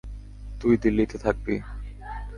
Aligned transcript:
তুই 0.61 0.73
দিল্লীতে 0.77 1.17
থাকবি? 1.17 1.55